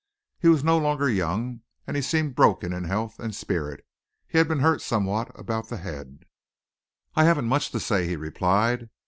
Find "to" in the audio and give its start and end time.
7.69-7.79